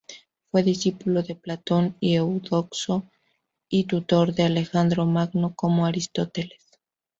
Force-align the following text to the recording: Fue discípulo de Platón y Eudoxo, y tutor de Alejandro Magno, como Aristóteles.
Fue 0.49 0.63
discípulo 0.63 1.21
de 1.21 1.35
Platón 1.35 1.95
y 1.99 2.15
Eudoxo, 2.15 3.07
y 3.69 3.83
tutor 3.83 4.33
de 4.33 4.41
Alejandro 4.45 5.05
Magno, 5.05 5.53
como 5.53 5.85
Aristóteles. 5.85 6.63